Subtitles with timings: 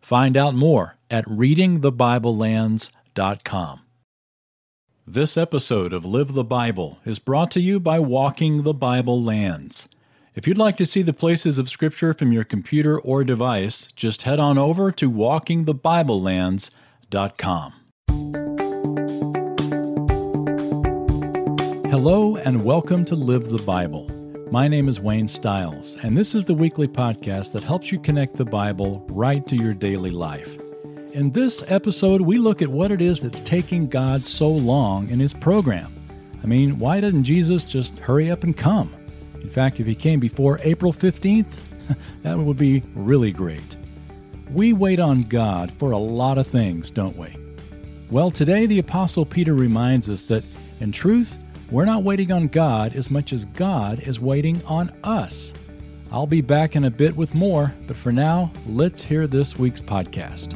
[0.00, 3.80] Find out more at readingthebiblelands.com.
[5.06, 9.88] This episode of Live the Bible is brought to you by Walking the Bible Lands.
[10.36, 14.22] If you'd like to see the places of Scripture from your computer or device, just
[14.22, 17.72] head on over to walkingthebiblelands.com.
[21.90, 24.19] Hello, and welcome to Live the Bible.
[24.52, 28.34] My name is Wayne Stiles, and this is the weekly podcast that helps you connect
[28.34, 30.58] the Bible right to your daily life.
[31.12, 35.20] In this episode, we look at what it is that's taking God so long in
[35.20, 35.94] His program.
[36.42, 38.92] I mean, why didn't Jesus just hurry up and come?
[39.40, 41.60] In fact, if he came before April 15th,
[42.24, 43.76] that would be really great.
[44.52, 47.36] We wait on God for a lot of things, don't we?
[48.10, 50.42] Well, today the Apostle Peter reminds us that,
[50.80, 51.38] in truth,
[51.70, 55.54] we're not waiting on God as much as God is waiting on us.
[56.12, 59.80] I'll be back in a bit with more, but for now, let's hear this week's
[59.80, 60.54] podcast.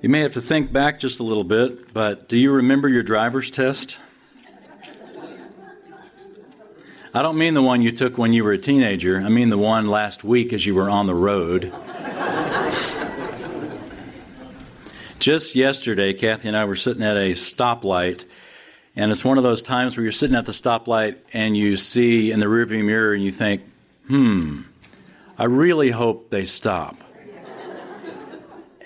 [0.00, 3.02] You may have to think back just a little bit, but do you remember your
[3.02, 4.00] driver's test?
[7.12, 9.20] I don't mean the one you took when you were a teenager.
[9.20, 11.72] I mean the one last week as you were on the road.
[15.18, 18.24] Just yesterday, Kathy and I were sitting at a stoplight,
[18.98, 22.32] and it's one of those times where you're sitting at the stoplight and you see
[22.32, 23.62] in the rearview mirror and you think,
[24.08, 24.62] hmm,
[25.38, 26.96] I really hope they stop.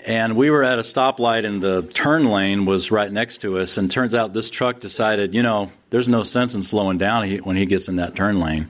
[0.05, 3.77] And we were at a stoplight, and the turn lane was right next to us.
[3.77, 7.55] And turns out this truck decided, you know, there's no sense in slowing down when
[7.55, 8.67] he gets in that turn lane.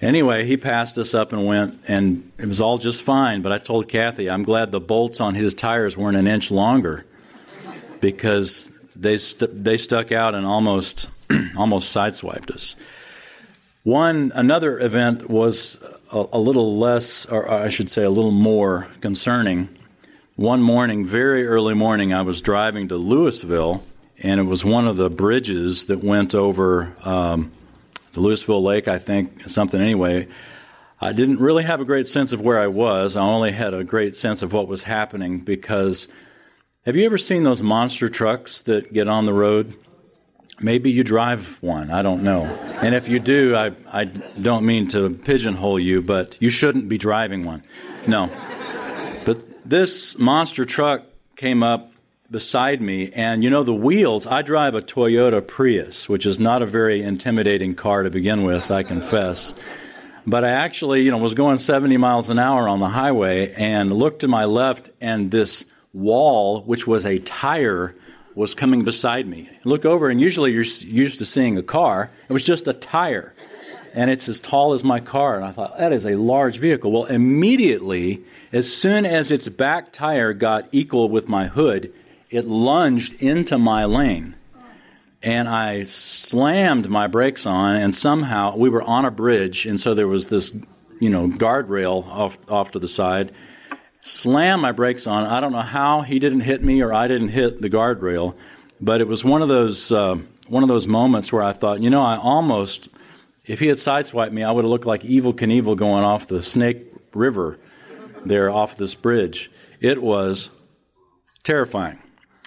[0.00, 3.42] Anyway, he passed us up and went, and it was all just fine.
[3.42, 7.04] But I told Kathy, I'm glad the bolts on his tires weren't an inch longer
[8.00, 11.08] because they st- they stuck out and almost
[11.56, 12.74] almost sideswiped us.
[13.84, 15.82] One another event was
[16.12, 19.68] a, a little less, or I should say, a little more concerning
[20.38, 23.82] one morning, very early morning, I was driving to Louisville,
[24.18, 27.50] and it was one of the bridges that went over um,
[28.12, 30.28] the Louisville Lake, I think, something anyway.
[31.00, 33.16] I didn't really have a great sense of where I was.
[33.16, 36.06] I only had a great sense of what was happening because
[36.88, 39.74] have you ever seen those monster trucks that get on the road?
[40.58, 42.44] Maybe you drive one, I don't know.
[42.80, 46.96] And if you do, I, I don't mean to pigeonhole you, but you shouldn't be
[46.96, 47.62] driving one.
[48.06, 48.30] No
[49.26, 51.02] But this monster truck
[51.36, 51.92] came up
[52.30, 56.62] beside me, and you know, the wheels, I drive a Toyota Prius, which is not
[56.62, 59.60] a very intimidating car to begin with, I confess.
[60.26, 63.92] But I actually, you know, was going 70 miles an hour on the highway and
[63.92, 67.94] looked to my left, and this wall, which was a tire,
[68.34, 69.48] was coming beside me.
[69.64, 72.10] Look over, and usually you're used to seeing a car.
[72.28, 73.34] It was just a tire
[73.98, 75.36] and it's as tall as my car.
[75.36, 76.92] And I thought, that is a large vehicle.
[76.92, 78.22] Well, immediately,
[78.52, 81.92] as soon as its back tire got equal with my hood,
[82.30, 84.36] it lunged into my lane.
[85.20, 89.94] And I slammed my brakes on, and somehow we were on a bridge, and so
[89.94, 90.56] there was this,
[91.00, 93.32] you know, guardrail off, off to the side.
[94.00, 95.24] Slammed my brakes on.
[95.24, 98.36] I don't know how he didn't hit me or I didn't hit the guardrail,
[98.80, 100.16] but it was one of those uh,
[100.48, 102.88] one of those moments where I thought, you know, I almost
[103.44, 106.42] if he had sideswiped me, I would have looked like Evel Knievel going off the
[106.42, 107.58] Snake River
[108.24, 109.50] there off this bridge.
[109.80, 110.50] It was
[111.44, 111.98] terrifying.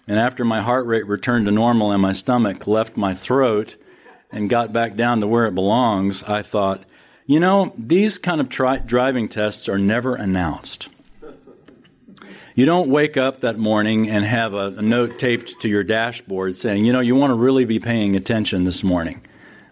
[0.07, 3.75] And after my heart rate returned to normal and my stomach left my throat
[4.31, 6.83] and got back down to where it belongs, I thought,
[7.25, 10.81] you know, these kind of tri- driving tests are never announced.
[12.53, 16.57] You don't wake up that morning and have a, a note taped to your dashboard
[16.57, 19.21] saying, you know, you want to really be paying attention this morning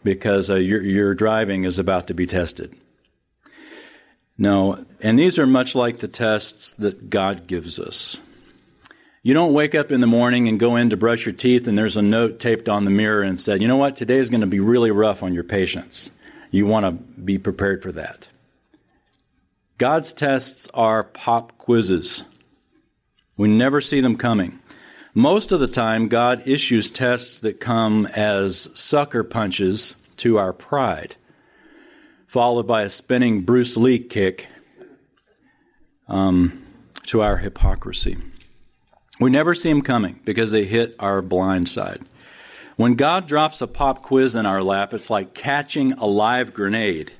[0.03, 2.73] because uh, your, your driving is about to be tested.
[4.37, 8.17] No, and these are much like the tests that God gives us.
[9.21, 11.77] You don't wake up in the morning and go in to brush your teeth and
[11.77, 14.41] there's a note taped on the mirror and said, you know what, today is going
[14.41, 16.09] to be really rough on your patience.
[16.51, 16.91] You want to
[17.21, 18.29] be prepared for that.
[19.77, 22.23] God's tests are pop quizzes.
[23.39, 24.59] We never see them coming.
[25.13, 31.15] Most of the time, God issues tests that come as sucker punches to our pride,
[32.27, 34.49] followed by a spinning Bruce Lee kick
[36.09, 36.65] um,
[37.03, 38.17] to our hypocrisy.
[39.21, 42.01] We never see them coming because they hit our blind side.
[42.75, 47.13] When God drops a pop quiz in our lap, it's like catching a live grenade.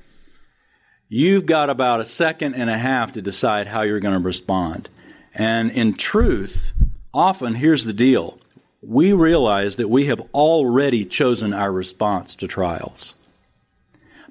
[1.08, 4.90] You've got about a second and a half to decide how you're going to respond.
[5.34, 6.72] And in truth,
[7.14, 8.38] often here's the deal
[8.82, 13.14] we realize that we have already chosen our response to trials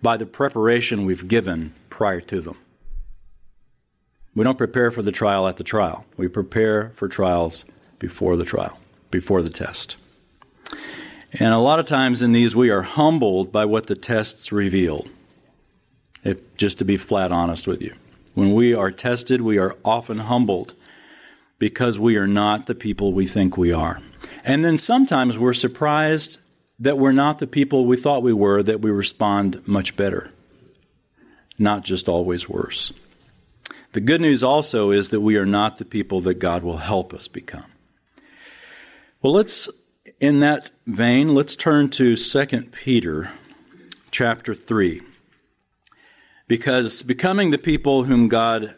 [0.01, 2.57] by the preparation we've given prior to them.
[4.33, 6.05] We don't prepare for the trial at the trial.
[6.17, 7.65] We prepare for trials
[7.99, 8.79] before the trial,
[9.11, 9.97] before the test.
[11.33, 15.05] And a lot of times in these, we are humbled by what the tests reveal.
[16.23, 17.93] If, just to be flat honest with you.
[18.33, 20.73] When we are tested, we are often humbled
[21.59, 24.01] because we are not the people we think we are.
[24.43, 26.39] And then sometimes we're surprised
[26.79, 30.31] that we're not the people we thought we were, that we respond much better,
[31.57, 32.93] not just always worse.
[33.91, 37.13] The good news also is that we are not the people that God will help
[37.13, 37.65] us become.
[39.21, 39.69] Well, let's,
[40.21, 43.31] in that vein, let's turn to 2 Peter
[44.11, 45.01] chapter 3.
[46.47, 48.75] Because becoming the people whom God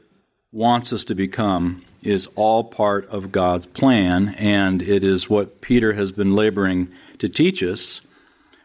[0.52, 5.94] wants us to become is all part of God's plan, and it is what Peter
[5.94, 6.90] has been laboring
[7.20, 8.02] to teach us,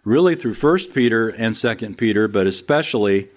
[0.05, 3.29] really through 1 Peter and 2 Peter, but especially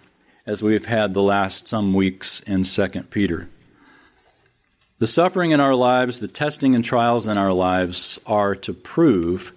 [0.48, 3.50] as we've had the last some weeks in 2 Peter.
[4.98, 9.54] The suffering in our lives, the testing and trials in our lives are to prove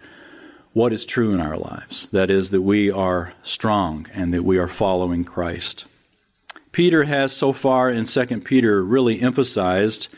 [0.75, 2.07] what is true in our lives.
[2.13, 5.87] That is, that we are strong and that we are following Christ.
[6.73, 10.09] Peter has so far in 2 Peter really emphasized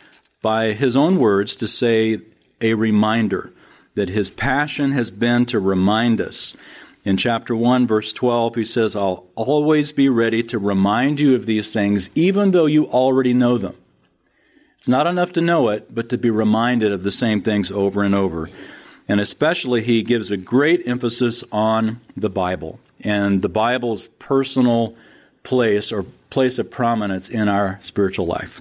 [0.40, 2.20] by his own words to say
[2.60, 3.52] a reminder
[3.96, 6.56] that his passion has been to remind us.
[7.04, 11.46] In chapter 1, verse 12, he says, I'll always be ready to remind you of
[11.46, 13.74] these things, even though you already know them.
[14.78, 18.02] It's not enough to know it, but to be reminded of the same things over
[18.02, 18.48] and over.
[19.08, 24.94] And especially, he gives a great emphasis on the Bible and the Bible's personal
[25.42, 28.60] place or place of prominence in our spiritual life.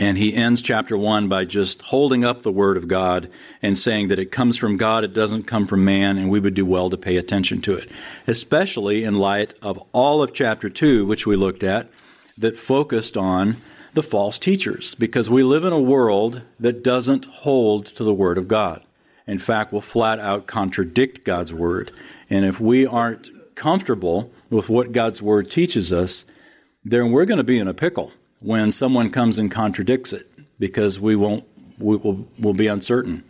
[0.00, 3.30] And he ends chapter 1 by just holding up the Word of God
[3.60, 6.54] and saying that it comes from God, it doesn't come from man, and we would
[6.54, 7.90] do well to pay attention to it,
[8.26, 11.90] especially in light of all of chapter 2, which we looked at,
[12.38, 13.56] that focused on
[13.92, 18.38] the false teachers, because we live in a world that doesn't hold to the Word
[18.38, 18.82] of God.
[19.26, 21.92] In fact, will flat out contradict God's Word.
[22.30, 26.24] And if we aren't comfortable with what God's Word teaches us,
[26.90, 30.26] then we're going to be in a pickle when someone comes and contradicts it
[30.58, 31.44] because we won't
[31.78, 33.24] we will we'll be uncertain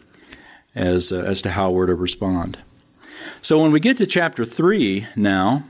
[0.75, 2.59] as uh, as to how we're to respond.
[3.41, 5.65] So when we get to chapter 3 now,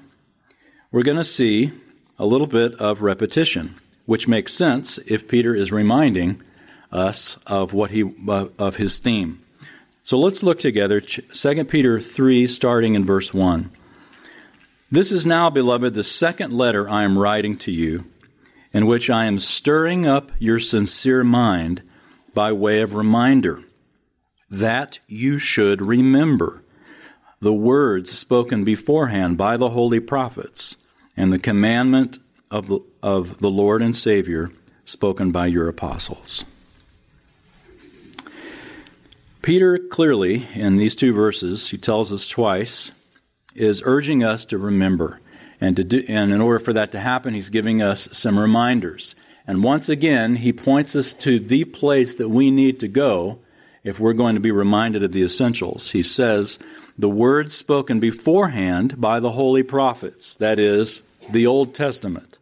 [0.92, 1.72] we're going to see
[2.18, 3.74] a little bit of repetition,
[4.06, 6.42] which makes sense if Peter is reminding
[6.92, 8.04] us of what he
[8.58, 9.40] of his theme.
[10.02, 13.70] So let's look together 2 Peter 3 starting in verse 1.
[14.90, 18.06] This is now, beloved, the second letter I am writing to you,
[18.72, 21.82] in which I am stirring up your sincere mind
[22.32, 23.62] by way of reminder
[24.48, 26.62] that you should remember
[27.40, 30.78] the words spoken beforehand by the holy prophets
[31.14, 32.18] and the commandment
[32.50, 34.50] of the, of the Lord and Savior
[34.86, 36.46] spoken by your apostles.
[39.42, 42.92] Peter clearly, in these two verses, he tells us twice
[43.58, 45.20] is urging us to remember.
[45.60, 49.16] And, to do, and in order for that to happen, he's giving us some reminders.
[49.46, 53.40] And once again, he points us to the place that we need to go
[53.82, 55.90] if we're going to be reminded of the essentials.
[55.90, 56.58] He says,
[56.96, 62.38] the words spoken beforehand by the holy prophets, that is, the Old Testament,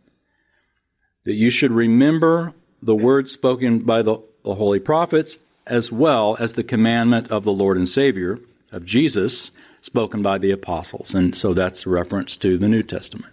[1.25, 6.53] that you should remember the words spoken by the, the holy prophets as well as
[6.53, 8.39] the commandment of the Lord and Savior,
[8.73, 9.51] of Jesus,
[9.87, 11.15] spoken by the apostles.
[11.15, 13.33] And so that's a reference to the New Testament.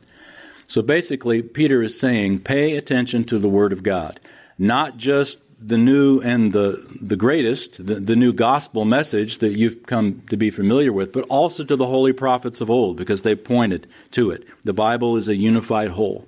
[0.67, 4.19] So basically, Peter is saying, pay attention to the Word of God,
[4.57, 9.83] not just the new and the, the greatest, the, the new gospel message that you've
[9.85, 13.35] come to be familiar with, but also to the holy prophets of old, because they
[13.35, 14.45] pointed to it.
[14.63, 16.27] The Bible is a unified whole.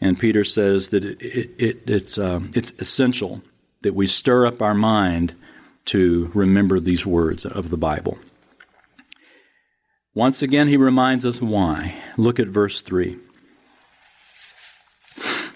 [0.00, 3.42] And Peter says that it, it, it, it's, um, it's essential
[3.82, 5.34] that we stir up our mind
[5.86, 8.18] to remember these words of the Bible.
[10.14, 12.00] Once again, he reminds us why.
[12.16, 13.18] Look at verse 3.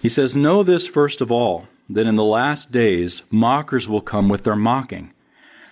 [0.03, 4.29] He says, Know this first of all, that in the last days mockers will come
[4.29, 5.13] with their mocking,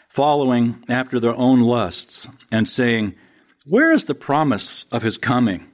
[0.08, 3.14] following after their own lusts, and saying,
[3.64, 5.66] Where is the promise of his coming?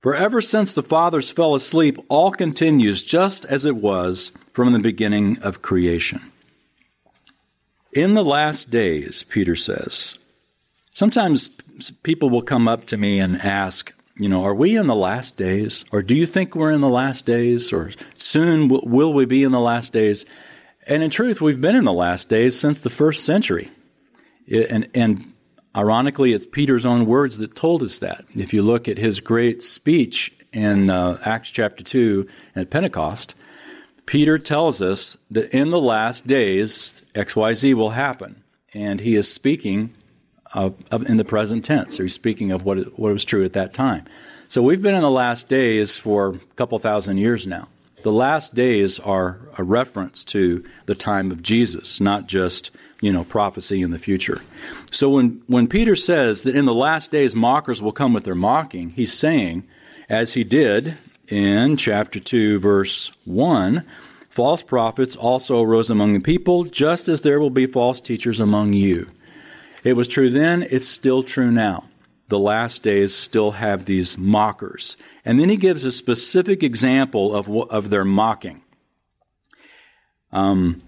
[0.00, 4.78] For ever since the fathers fell asleep, all continues just as it was from the
[4.78, 6.30] beginning of creation.
[7.92, 10.18] In the last days, Peter says,
[10.92, 11.48] sometimes
[12.02, 15.36] people will come up to me and ask, you know, are we in the last
[15.36, 15.84] days?
[15.92, 17.72] Or do you think we're in the last days?
[17.72, 20.24] Or soon will we be in the last days?
[20.86, 23.70] And in truth, we've been in the last days since the first century.
[24.48, 25.34] And, and
[25.76, 28.24] Ironically, it's Peter's own words that told us that.
[28.34, 33.34] If you look at his great speech in uh, Acts chapter 2 at Pentecost,
[34.06, 38.44] Peter tells us that in the last days, XYZ will happen.
[38.72, 39.92] And he is speaking
[40.54, 41.96] in the present tense.
[41.96, 44.04] So he's speaking of what, what was true at that time.
[44.48, 47.68] So we've been in the last days for a couple thousand years now.
[48.02, 52.70] The last days are a reference to the time of Jesus, not just
[53.00, 54.40] you know, prophecy in the future.
[54.90, 58.34] So when, when Peter says that in the last days mockers will come with their
[58.34, 59.64] mocking, he's saying,
[60.08, 60.96] as he did
[61.28, 63.84] in chapter 2, verse 1,
[64.30, 68.72] false prophets also arose among the people, just as there will be false teachers among
[68.72, 69.10] you.
[69.84, 71.84] It was true then, it's still true now.
[72.28, 74.96] The last days still have these mockers.
[75.24, 78.62] And then he gives a specific example of, of their mocking.
[80.32, 80.82] Um,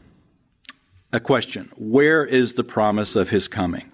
[1.13, 3.93] a question Where is the promise of his coming?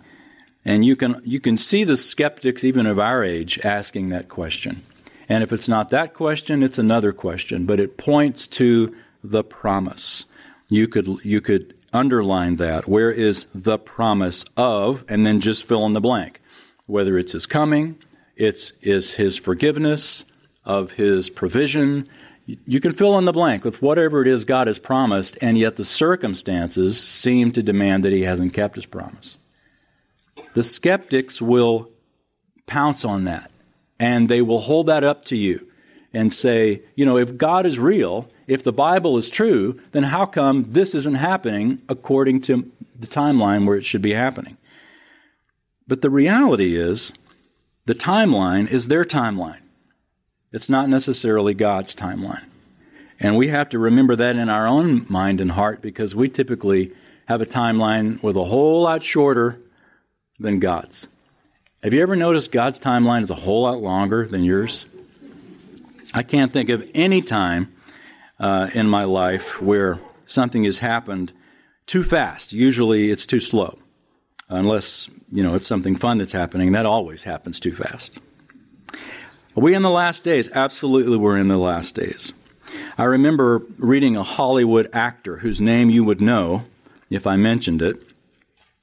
[0.65, 4.85] And you can, you can see the skeptics, even of our age, asking that question.
[5.29, 8.95] And if it's not that question, it's another question, but it points to
[9.25, 10.27] the promise.
[10.69, 12.89] You could, you could underline that.
[12.89, 16.41] Where is the promise of, and then just fill in the blank.
[16.87, 17.99] Whether it's his coming,
[18.37, 20.25] it's is his forgiveness,
[20.65, 22.09] of his provision,
[22.47, 25.77] you can fill in the blank with whatever it is God has promised, and yet
[25.77, 29.39] the circumstances seem to demand that he hasn't kept his promise.
[30.55, 31.91] The skeptics will
[32.67, 33.51] pounce on that,
[33.99, 35.69] and they will hold that up to you
[36.13, 40.27] and say, you know, if God is real, if the Bible is true, then how
[40.27, 44.57] come this isn't happening according to the timeline where it should be happening?
[45.89, 47.13] But the reality is,
[47.87, 49.61] the timeline is their timeline.
[50.53, 52.45] It's not necessarily God's timeline.
[53.19, 56.93] And we have to remember that in our own mind and heart because we typically
[57.27, 59.61] have a timeline with a whole lot shorter
[60.39, 61.09] than God's.
[61.83, 64.87] Have you ever noticed God's timeline is a whole lot longer than yours?
[66.15, 67.73] I can't think of any time
[68.39, 71.33] uh, in my life where something has happened
[71.87, 72.53] too fast.
[72.53, 73.79] Usually it's too slow.
[74.49, 76.73] Unless, you know, it's something fun that's happening.
[76.73, 78.19] That always happens too fast.
[79.57, 80.51] Are we in the last days?
[80.53, 82.33] Absolutely, we're in the last days.
[82.99, 86.65] I remember reading a Hollywood actor whose name you would know
[87.11, 88.03] if I mentioned it.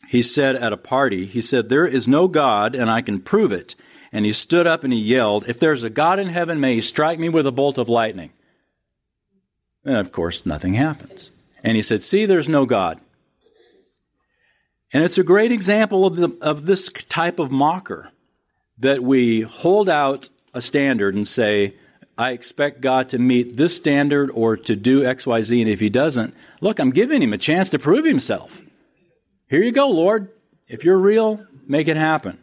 [0.07, 3.51] He said at a party, he said, There is no God, and I can prove
[3.51, 3.75] it.
[4.11, 6.81] And he stood up and he yelled, If there's a God in heaven, may he
[6.81, 8.31] strike me with a bolt of lightning.
[9.85, 11.31] And of course, nothing happens.
[11.63, 12.99] And he said, See, there's no God.
[14.91, 18.11] And it's a great example of, the, of this type of mocker
[18.79, 21.75] that we hold out a standard and say,
[22.17, 26.35] I expect God to meet this standard or to do XYZ, and if He doesn't,
[26.59, 28.61] look, I'm giving Him a chance to prove Himself.
[29.47, 30.29] Here you go, Lord.
[30.67, 32.39] If you're real, make it happen.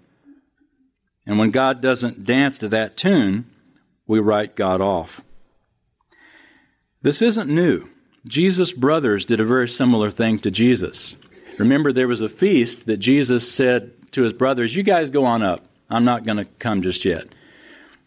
[1.26, 3.46] And when God doesn't dance to that tune,
[4.06, 5.22] we write God off.
[7.02, 7.88] This isn't new.
[8.26, 11.16] Jesus' brothers did a very similar thing to Jesus.
[11.58, 15.42] Remember, there was a feast that Jesus said to his brothers, You guys go on
[15.42, 15.64] up.
[15.88, 17.26] I'm not going to come just yet.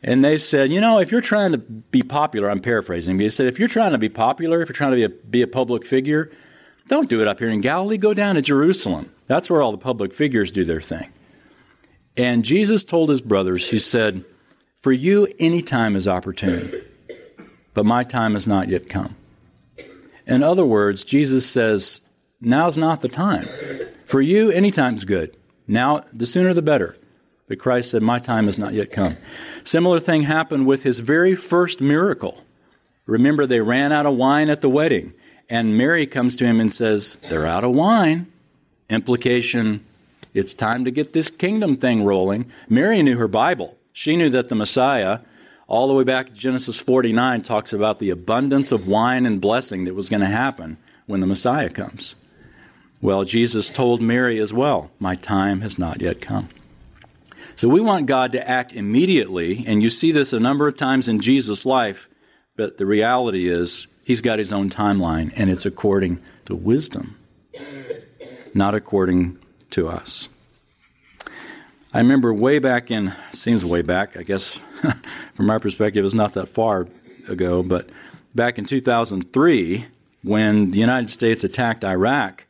[0.01, 3.29] And they said, you know, if you're trying to be popular, I'm paraphrasing, but he
[3.29, 5.47] said, if you're trying to be popular, if you're trying to be a, be a
[5.47, 6.31] public figure,
[6.87, 7.97] don't do it up here in Galilee.
[7.97, 9.11] Go down to Jerusalem.
[9.27, 11.11] That's where all the public figures do their thing.
[12.17, 14.25] And Jesus told his brothers, he said,
[14.81, 16.71] For you, any time is opportune,
[17.73, 19.15] but my time has not yet come.
[20.27, 22.01] In other words, Jesus says,
[22.41, 23.47] Now's not the time.
[24.05, 25.35] For you, any time's good.
[25.67, 26.95] Now, the sooner the better.
[27.47, 29.17] But Christ said, My time has not yet come.
[29.63, 32.43] Similar thing happened with his very first miracle.
[33.05, 35.13] Remember, they ran out of wine at the wedding,
[35.49, 38.31] and Mary comes to him and says, They're out of wine.
[38.87, 39.83] Implication,
[40.33, 42.51] it's time to get this kingdom thing rolling.
[42.67, 43.77] Mary knew her Bible.
[43.93, 45.19] She knew that the Messiah,
[45.67, 49.85] all the way back to Genesis 49, talks about the abundance of wine and blessing
[49.85, 52.15] that was going to happen when the Messiah comes.
[53.01, 56.49] Well, Jesus told Mary as well, My time has not yet come.
[57.55, 61.07] So we want God to act immediately, and you see this a number of times
[61.07, 62.07] in Jesus' life,
[62.55, 67.17] but the reality is he's got his own timeline, and it's according to wisdom,
[68.53, 69.39] not according
[69.71, 70.29] to us.
[71.93, 74.59] I remember way back in, seems way back, I guess
[75.33, 76.87] from my perspective, it's not that far
[77.27, 77.89] ago, but
[78.35, 79.87] back in 2003,
[80.23, 82.45] when the United States attacked Iraq,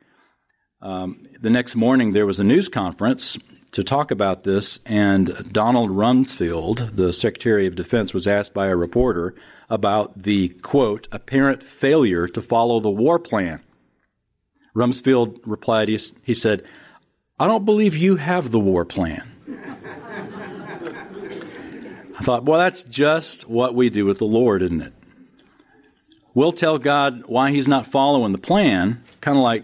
[0.81, 3.37] um, the next morning there was a news conference
[3.71, 8.75] to talk about this, and Donald Rumsfeld, the Secretary of Defense, was asked by a
[8.75, 9.35] reporter
[9.69, 13.61] about the quote, apparent failure to follow the war plan.
[14.75, 16.63] Rumsfeld replied, he, he said,
[17.39, 19.31] I don't believe you have the war plan.
[22.19, 24.93] I thought, well, that's just what we do with the Lord, isn't it?
[26.33, 29.63] We'll tell God why He's not following the plan, kind of like,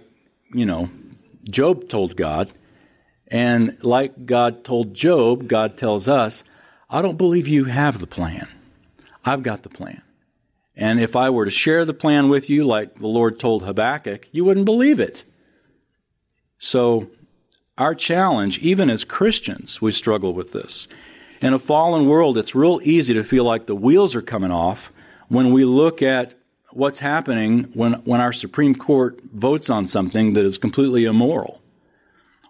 [0.53, 0.89] you know,
[1.49, 2.51] Job told God.
[3.27, 6.45] And like God told Job, God tells us,
[6.89, 8.47] I don't believe you have the plan.
[9.25, 10.01] I've got the plan.
[10.77, 14.27] And if I were to share the plan with you, like the Lord told Habakkuk,
[14.31, 15.25] you wouldn't believe it.
[16.57, 17.09] So,
[17.77, 20.87] our challenge, even as Christians, we struggle with this.
[21.41, 24.91] In a fallen world, it's real easy to feel like the wheels are coming off
[25.27, 26.33] when we look at
[26.71, 31.61] what's happening when, when our Supreme Court votes on something that is completely immoral.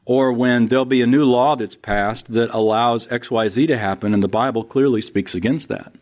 [0.03, 4.24] Or when there'll be a new law that's passed that allows XYZ to happen, and
[4.24, 5.94] the Bible clearly speaks against that.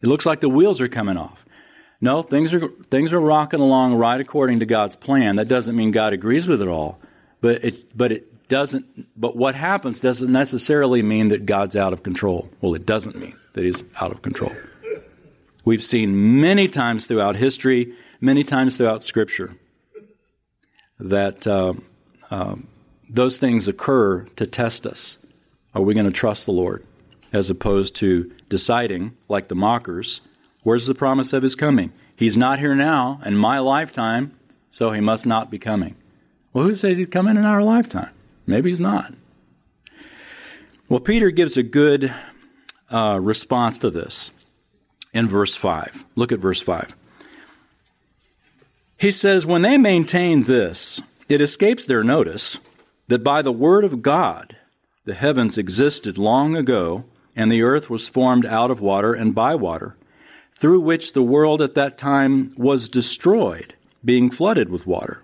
[0.00, 1.44] It looks like the wheels are coming off.
[2.00, 5.36] No, things are, things are rocking along right according to God's plan.
[5.36, 7.00] That doesn't mean God agrees with it all,
[7.40, 12.02] but it, but it doesn't, but what happens doesn't necessarily mean that God's out of
[12.02, 12.48] control.
[12.60, 14.52] Well, it doesn't mean that He's out of control.
[15.64, 19.56] We've seen many times throughout history, many times throughout Scripture,
[21.00, 21.74] that uh,
[22.30, 22.56] uh,
[23.08, 25.18] those things occur to test us.
[25.74, 26.84] Are we going to trust the Lord?
[27.32, 30.20] As opposed to deciding, like the mockers,
[30.62, 31.92] where's the promise of his coming?
[32.14, 34.38] He's not here now in my lifetime,
[34.70, 35.96] so he must not be coming.
[36.56, 38.08] Well, who says he's coming in our lifetime?
[38.46, 39.12] Maybe he's not.
[40.88, 42.14] Well, Peter gives a good
[42.90, 44.30] uh, response to this
[45.12, 46.06] in verse 5.
[46.14, 46.96] Look at verse 5.
[48.96, 52.58] He says, When they maintain this, it escapes their notice
[53.08, 54.56] that by the word of God
[55.04, 57.04] the heavens existed long ago,
[57.36, 59.94] and the earth was formed out of water and by water,
[60.52, 65.20] through which the world at that time was destroyed, being flooded with water.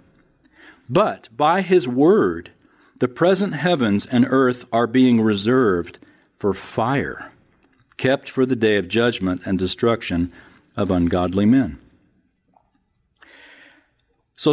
[0.92, 2.50] But by his word,
[2.98, 5.98] the present heavens and earth are being reserved
[6.36, 7.32] for fire
[7.96, 10.30] kept for the day of judgment and destruction
[10.76, 11.78] of ungodly men.
[14.36, 14.52] So,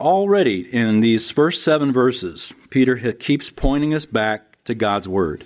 [0.00, 5.44] already in these first seven verses, Peter keeps pointing us back to God's Word.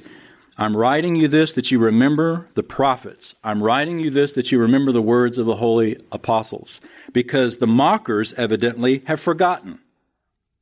[0.57, 3.35] I'm writing you this that you remember the prophets.
[3.45, 6.81] I'm writing you this that you remember the words of the holy apostles,
[7.13, 9.81] because the mockers evidently have forgotten.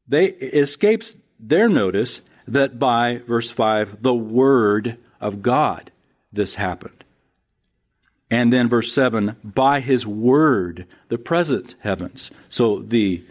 [0.08, 5.90] They escapes their notice that by verse 5, the Word of God
[6.32, 7.04] this happened.
[8.30, 12.30] And then verse 7 by his word, the present heavens.
[12.48, 13.22] So the,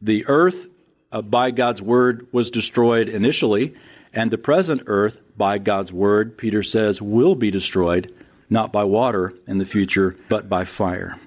[0.00, 0.68] the earth
[1.10, 3.74] uh, by God's word was destroyed initially,
[4.12, 8.14] and the present earth by God's word, Peter says, will be destroyed,
[8.48, 11.18] not by water in the future, but by fire.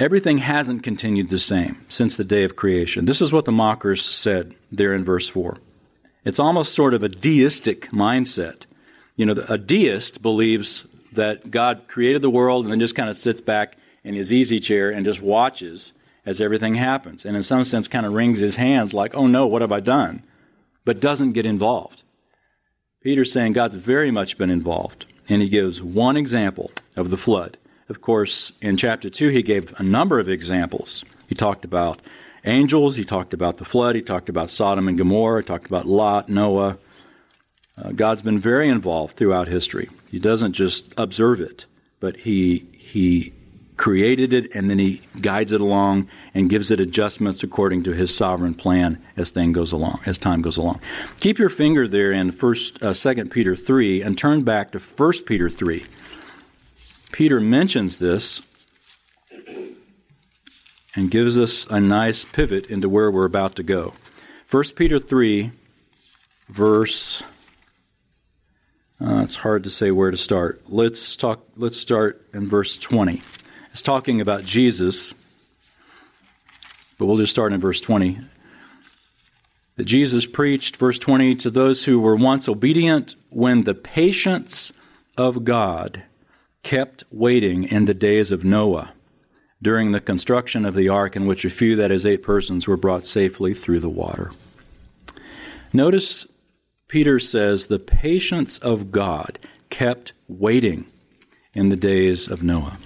[0.00, 3.04] Everything hasn't continued the same since the day of creation.
[3.04, 5.58] This is what the mockers said there in verse 4.
[6.24, 8.64] It's almost sort of a deistic mindset
[9.20, 13.18] you know, a deist believes that God created the world and then just kind of
[13.18, 15.92] sits back in his easy chair and just watches
[16.24, 17.26] as everything happens.
[17.26, 19.80] And in some sense, kind of wrings his hands like, oh no, what have I
[19.80, 20.22] done?
[20.86, 22.02] But doesn't get involved.
[23.02, 25.04] Peter's saying God's very much been involved.
[25.28, 27.58] And he gives one example of the flood.
[27.90, 31.04] Of course, in chapter 2, he gave a number of examples.
[31.26, 32.00] He talked about
[32.44, 35.86] angels, he talked about the flood, he talked about Sodom and Gomorrah, he talked about
[35.86, 36.78] Lot, Noah,
[37.82, 39.88] uh, God's been very involved throughout history.
[40.10, 41.66] He doesn't just observe it,
[41.98, 43.32] but he he
[43.76, 48.14] created it and then he guides it along and gives it adjustments according to his
[48.14, 50.78] sovereign plan as thing goes along as time goes along
[51.18, 55.12] keep your finger there in first uh, 2 peter 3 and turn back to 1
[55.24, 55.82] peter 3
[57.12, 58.42] peter mentions this
[60.96, 63.94] and gives us a nice pivot into where we're about to go
[64.50, 65.52] 1 peter 3
[66.48, 67.22] verse
[69.02, 70.60] uh, it's hard to say where to start.
[70.68, 71.42] Let's talk.
[71.56, 73.22] Let's start in verse 20.
[73.70, 75.14] It's talking about Jesus,
[76.98, 78.18] but we'll just start in verse 20.
[79.76, 84.74] That Jesus preached, verse 20, to those who were once obedient when the patience
[85.16, 86.02] of God
[86.62, 88.92] kept waiting in the days of Noah
[89.62, 92.76] during the construction of the ark in which a few, that is, eight persons, were
[92.76, 94.30] brought safely through the water.
[95.72, 96.26] Notice
[96.88, 100.86] Peter says the patience of God kept waiting
[101.54, 102.78] in the days of Noah.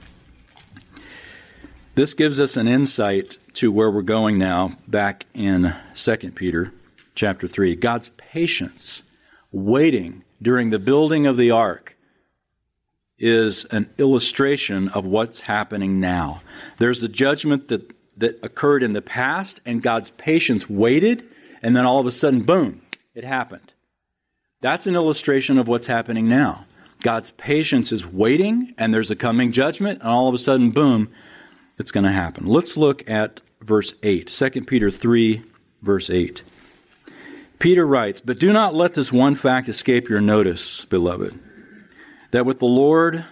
[1.94, 6.72] This gives us an insight to where we're going now back in 2 Peter
[7.14, 7.76] chapter 3.
[7.76, 9.04] God's patience
[9.52, 11.93] waiting during the building of the ark
[13.18, 16.42] is an illustration of what's happening now.
[16.78, 21.24] There's a judgment that, that occurred in the past, and God's patience waited,
[21.62, 22.82] and then all of a sudden, boom,
[23.14, 23.72] it happened.
[24.60, 26.66] That's an illustration of what's happening now.
[27.02, 31.10] God's patience is waiting, and there's a coming judgment, and all of a sudden, boom,
[31.78, 32.46] it's going to happen.
[32.46, 35.42] Let's look at verse 8, 2 Peter 3,
[35.82, 36.42] verse 8.
[37.58, 41.38] Peter writes, But do not let this one fact escape your notice, beloved,
[42.34, 43.24] that with the Lord,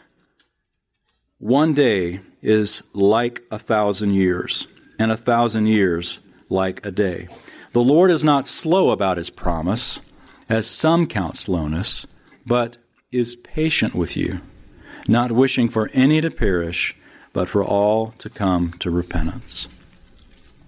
[1.39, 7.27] one day is like a thousand years, and a thousand years like a day.
[7.73, 9.99] The Lord is not slow about his promise,
[10.49, 12.07] as some count slowness,
[12.47, 12.77] but
[13.11, 14.41] is patient with you,
[15.09, 16.97] not wishing for any to perish,
[17.33, 19.67] but for all to come to repentance.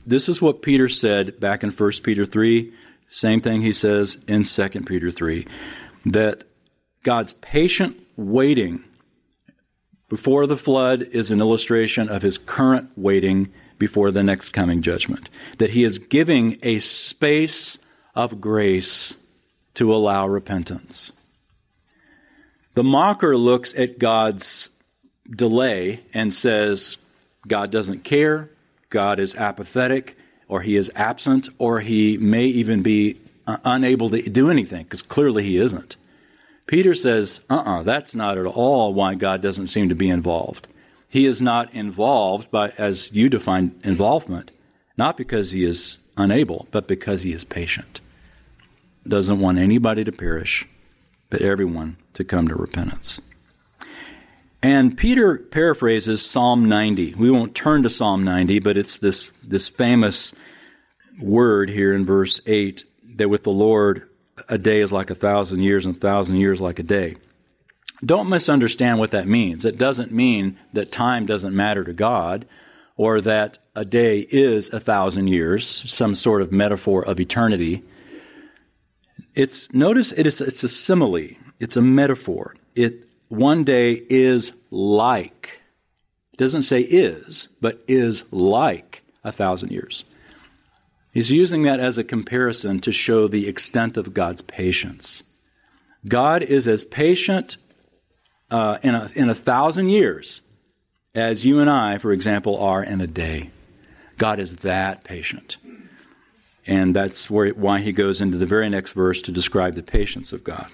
[0.05, 2.73] This is what Peter said back in 1 Peter 3,
[3.07, 5.47] same thing he says in 2 Peter 3,
[6.07, 6.43] that
[7.05, 8.85] God's patient waiting
[10.09, 15.29] before the flood is an illustration of his current waiting before the next coming judgment.
[15.59, 17.79] That he is giving a space
[18.15, 19.17] of grace
[19.75, 21.13] to allow repentance.
[22.75, 24.71] The mocker looks at God's
[25.29, 26.99] delay and says,
[27.47, 28.51] God doesn't care,
[28.91, 30.17] God is apathetic,
[30.49, 35.03] or he is absent, or he may even be uh, unable to do anything, because
[35.03, 35.97] clearly he isn't.
[36.67, 40.09] Peter says, uh uh-uh, uh, that's not at all why God doesn't seem to be
[40.09, 40.69] involved.
[41.11, 44.51] He is not involved by, as you define involvement,
[44.97, 48.01] not because he is unable, but because he is patient.
[49.07, 50.67] Doesn't want anybody to perish,
[51.31, 53.21] but everyone to come to repentance.
[54.63, 57.15] And Peter paraphrases Psalm 90.
[57.17, 60.35] We won't turn to Psalm 90, but it's this, this famous
[61.21, 62.83] word here in verse 8
[63.17, 64.09] that with the Lord
[64.49, 67.17] a day is like a thousand years and a thousand years like a day.
[68.05, 69.65] Don't misunderstand what that means.
[69.65, 72.47] It doesn't mean that time doesn't matter to God
[72.97, 77.83] or that a day is a thousand years, some sort of metaphor of eternity.
[79.35, 81.37] It's notice it is it's a simile.
[81.59, 82.57] It's a metaphor.
[82.75, 85.61] It one day is like.
[86.33, 90.05] It doesn't say is, but is like a thousand years.
[91.15, 95.23] He's using that as a comparison to show the extent of God's patience.
[96.09, 97.57] God is as patient
[98.51, 100.43] uh, in, a, in a thousand years
[101.15, 103.51] as you and I, for example, are in a day.
[104.19, 105.59] God is that patient.
[106.67, 110.33] And that's where, why he goes into the very next verse to describe the patience
[110.33, 110.67] of God.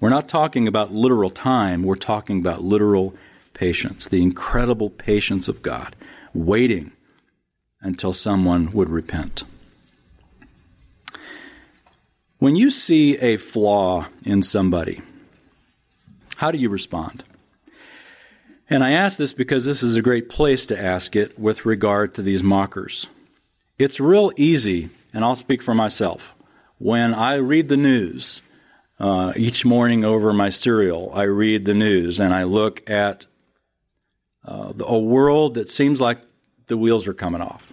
[0.00, 3.14] We're not talking about literal time, we're talking about literal
[3.54, 5.94] patience, the incredible patience of God,
[6.34, 6.90] waiting
[7.80, 9.44] until someone would repent.
[12.42, 15.00] When you see a flaw in somebody,
[16.38, 17.22] how do you respond?
[18.68, 22.16] And I ask this because this is a great place to ask it with regard
[22.16, 23.06] to these mockers.
[23.78, 26.34] It's real easy, and I'll speak for myself.
[26.78, 28.42] When I read the news,
[28.98, 33.26] uh, each morning over my cereal, I read the news and I look at
[34.44, 36.18] uh, a world that seems like
[36.66, 37.72] the wheels are coming off.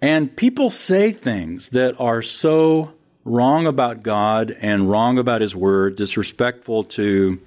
[0.00, 2.93] And people say things that are so
[3.24, 7.40] wrong about God and wrong about His Word, disrespectful to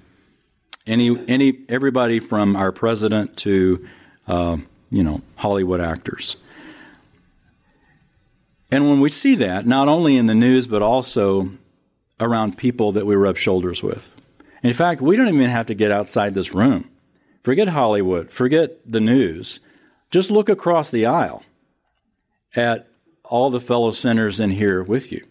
[0.86, 3.88] any any everybody from our president to
[4.26, 4.56] uh,
[4.90, 6.36] you know Hollywood actors.
[8.70, 11.50] And when we see that, not only in the news but also
[12.20, 14.16] around people that we rub shoulders with.
[14.62, 16.90] In fact, we don't even have to get outside this room.
[17.42, 19.60] Forget Hollywood, forget the news.
[20.10, 21.44] Just look across the aisle
[22.56, 22.88] at
[23.24, 25.27] all the fellow sinners in here with you.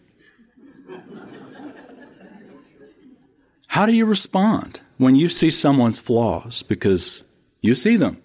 [3.72, 6.62] How do you respond when you see someone's flaws?
[6.62, 7.24] Because
[7.60, 8.16] you see them.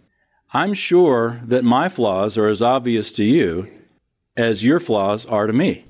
[0.54, 3.70] I'm sure that my flaws are as obvious to you
[4.38, 5.84] as your flaws are to me.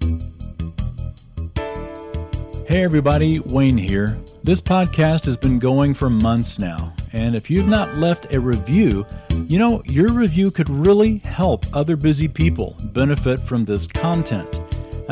[2.68, 4.18] Hey, everybody, Wayne here.
[4.44, 9.06] This podcast has been going for months now, and if you've not left a review,
[9.48, 14.62] you know, your review could really help other busy people benefit from this content.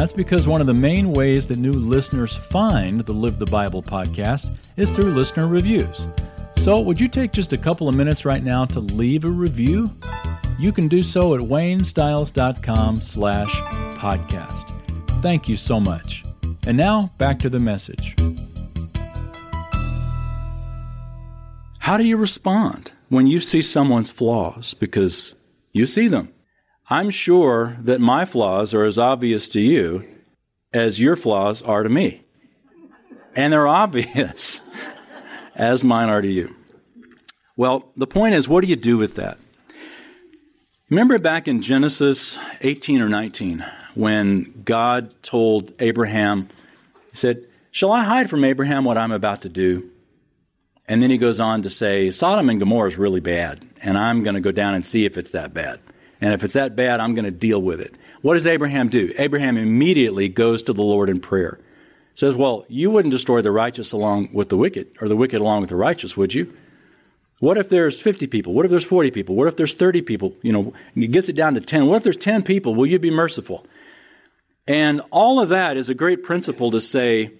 [0.01, 3.83] That's because one of the main ways that new listeners find the Live the Bible
[3.83, 6.07] podcast is through listener reviews.
[6.55, 9.91] So, would you take just a couple of minutes right now to leave a review?
[10.57, 13.53] You can do so at waynestiles.com slash
[13.99, 15.21] podcast.
[15.21, 16.23] Thank you so much.
[16.65, 18.15] And now, back to the message.
[21.77, 24.73] How do you respond when you see someone's flaws?
[24.73, 25.35] Because
[25.73, 26.33] you see them.
[26.91, 30.06] I'm sure that my flaws are as obvious to you
[30.73, 32.23] as your flaws are to me.
[33.34, 34.60] And they're obvious
[35.56, 36.54] as mine are to you.
[37.56, 39.39] Well, the point is, what do you do with that?
[40.89, 46.49] Remember back in Genesis 18 or 19 when God told Abraham,
[47.12, 49.89] He said, Shall I hide from Abraham what I'm about to do?
[50.89, 54.23] And then he goes on to say, Sodom and Gomorrah is really bad, and I'm
[54.23, 55.80] going to go down and see if it's that bad.
[56.21, 57.95] And if it's that bad, I'm going to deal with it.
[58.21, 59.12] What does Abraham do?
[59.17, 61.60] Abraham immediately goes to the Lord in prayer.
[62.13, 65.62] Says, Well, you wouldn't destroy the righteous along with the wicked, or the wicked along
[65.62, 66.55] with the righteous, would you?
[67.39, 68.53] What if there's 50 people?
[68.53, 69.36] What if there's 40 people?
[69.36, 70.36] What if there's 30 people?
[70.43, 71.88] You know, it gets it down to 10.
[71.88, 72.75] What if there's 10 people?
[72.75, 73.65] Will you be merciful?
[74.67, 77.31] And all of that is a great principle to say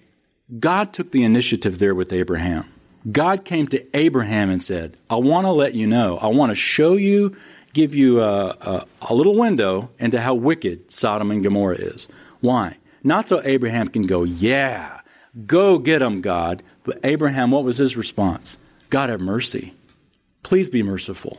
[0.58, 2.68] God took the initiative there with Abraham.
[3.10, 6.56] God came to Abraham and said, I want to let you know, I want to
[6.56, 7.36] show you,
[7.72, 12.08] give you a, a, a, little window into how wicked Sodom and Gomorrah is.
[12.40, 12.78] Why?
[13.02, 15.00] Not so Abraham can go, Yeah,
[15.46, 16.62] go get them, God.
[16.84, 18.58] But Abraham, what was his response?
[18.90, 19.74] God have mercy.
[20.42, 21.38] Please be merciful.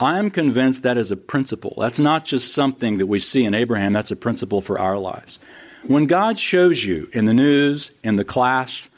[0.00, 1.74] I am convinced that is a principle.
[1.78, 5.38] That's not just something that we see in Abraham, that's a principle for our lives.
[5.86, 8.90] When God shows you in the news, in the class,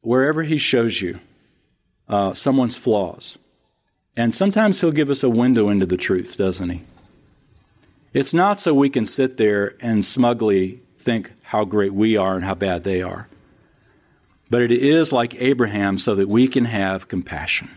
[0.00, 1.20] wherever He shows you
[2.08, 3.38] uh, someone's flaws,
[4.16, 6.82] and sometimes He'll give us a window into the truth, doesn't He?
[8.12, 12.44] It's not so we can sit there and smugly think how great we are and
[12.44, 13.28] how bad they are.
[14.48, 17.70] But it is like Abraham so that we can have compassion.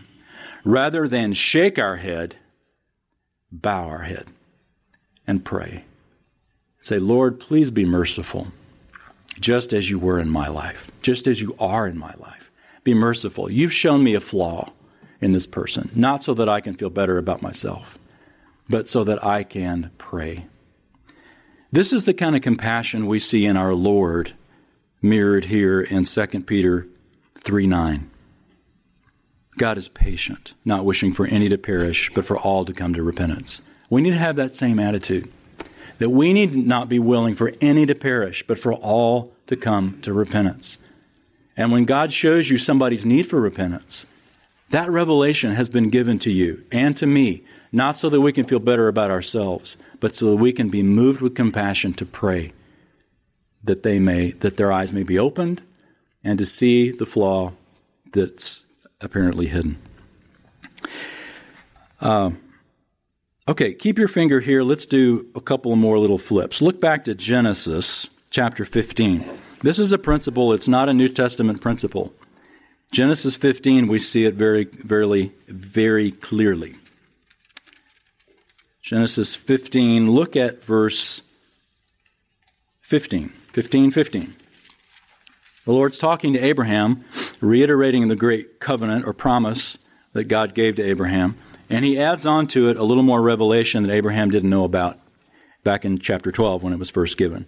[0.64, 2.36] Rather than shake our head,
[3.52, 4.26] bow our head
[5.26, 5.84] and pray.
[6.80, 8.48] Say, Lord, please be merciful,
[9.38, 12.50] just as you were in my life, just as you are in my life.
[12.82, 13.50] Be merciful.
[13.50, 14.72] You've shown me a flaw
[15.20, 17.98] in this person, not so that I can feel better about myself,
[18.68, 20.46] but so that I can pray.
[21.72, 24.32] This is the kind of compassion we see in our Lord
[25.02, 26.86] mirrored here in 2 Peter
[27.36, 28.10] 3 9.
[29.58, 33.02] God is patient, not wishing for any to perish, but for all to come to
[33.02, 33.62] repentance.
[33.90, 35.30] We need to have that same attitude.
[35.98, 40.00] That we need not be willing for any to perish, but for all to come
[40.00, 40.78] to repentance.
[41.56, 44.06] And when God shows you somebody's need for repentance,
[44.70, 48.44] that revelation has been given to you and to me, not so that we can
[48.46, 52.52] feel better about ourselves, but so that we can be moved with compassion to pray
[53.62, 55.62] that they may that their eyes may be opened
[56.24, 57.52] and to see the flaw
[58.12, 58.64] that's
[59.00, 59.78] apparently hidden.
[62.00, 62.30] Uh,
[63.46, 64.62] okay, keep your finger here.
[64.62, 66.62] Let's do a couple more little flips.
[66.62, 69.24] Look back to Genesis chapter 15.
[69.62, 72.14] This is a principle, it's not a New Testament principle.
[72.90, 76.74] Genesis 15, we see it very, very, very clearly.
[78.82, 81.22] Genesis 15, look at verse
[82.80, 83.28] 15.
[83.28, 84.34] 15, 15.
[85.64, 87.04] The Lord's talking to Abraham,
[87.40, 89.78] reiterating the great covenant or promise
[90.12, 91.36] that God gave to Abraham,
[91.68, 94.98] and he adds on to it a little more revelation that Abraham didn't know about
[95.62, 97.46] back in chapter 12 when it was first given.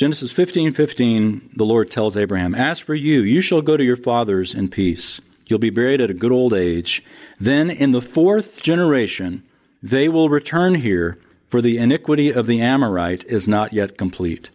[0.00, 3.98] Genesis 15, 15, the Lord tells Abraham, As for you, you shall go to your
[3.98, 5.20] fathers in peace.
[5.46, 7.04] You'll be buried at a good old age.
[7.38, 9.42] Then in the fourth generation,
[9.82, 11.18] they will return here
[11.50, 14.48] for the iniquity of the Amorite is not yet complete.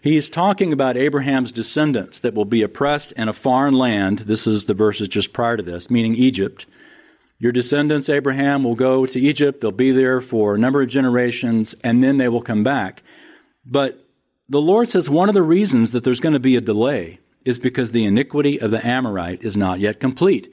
[0.00, 4.20] He's talking about Abraham's descendants that will be oppressed in a foreign land.
[4.20, 6.66] This is the verses just prior to this, meaning Egypt.
[7.40, 9.62] Your descendants, Abraham, will go to Egypt.
[9.62, 13.02] They'll be there for a number of generations, and then they will come back.
[13.66, 14.03] But
[14.48, 17.58] the Lord says one of the reasons that there's going to be a delay is
[17.58, 20.52] because the iniquity of the Amorite is not yet complete.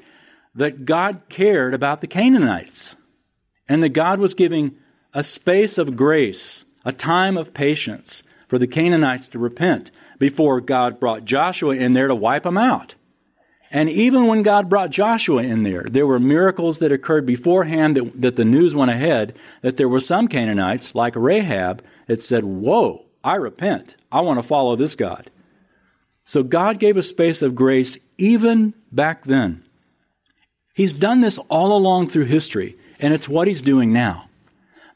[0.54, 2.96] That God cared about the Canaanites,
[3.68, 4.76] and that God was giving
[5.14, 11.00] a space of grace, a time of patience for the Canaanites to repent before God
[11.00, 12.96] brought Joshua in there to wipe them out.
[13.72, 18.22] And even when God brought Joshua in there, there were miracles that occurred beforehand that,
[18.22, 23.06] that the news went ahead that there were some Canaanites, like Rahab, that said, Whoa,
[23.24, 23.96] I repent.
[24.12, 25.30] I want to follow this God.
[26.26, 29.64] So God gave a space of grace even back then.
[30.74, 34.30] He's done this all along through history, and it's what He's doing now.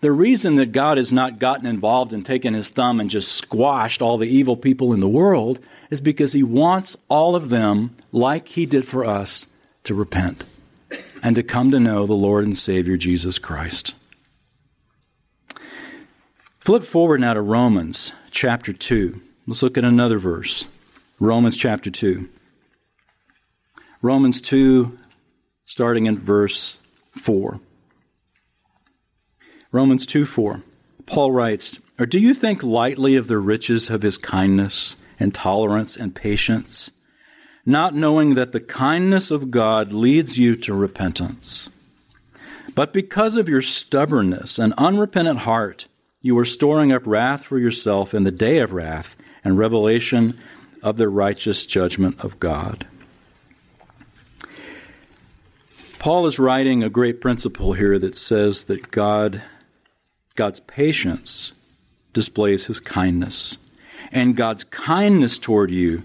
[0.02, 4.04] The reason that God has not gotten involved and taken his thumb and just squashed
[4.04, 5.60] all the evil people in the world
[5.90, 9.48] is because he wants all of them, like he did for us,
[9.84, 10.46] to repent
[11.24, 13.96] and to come to know the Lord and Savior Jesus Christ.
[16.65, 19.21] Flip forward now to Romans chapter 2.
[19.45, 20.67] Let's look at another verse.
[21.19, 22.28] Romans chapter 2.
[24.01, 24.97] Romans 2,
[25.65, 26.80] starting in verse
[27.12, 27.60] 4.
[29.71, 30.63] Romans 2 4.
[31.06, 35.95] Paul writes, Or do you think lightly of the riches of his kindness and tolerance
[35.95, 36.89] and patience,
[37.63, 41.69] not knowing that the kindness of God leads you to repentance?
[42.73, 45.86] But because of your stubbornness and unrepentant heart,
[46.26, 50.36] you are storing up wrath for yourself in the day of wrath and revelation
[50.82, 52.88] of the righteous judgment of God.
[56.00, 59.44] Paul is writing a great principle here that says that God,
[60.34, 61.54] God's patience
[62.12, 63.60] displays his kindness.
[64.12, 66.02] And God's kindness toward you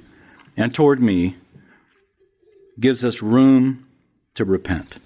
[0.54, 1.36] and toward me
[2.78, 3.86] gives us room
[4.34, 4.98] to repent.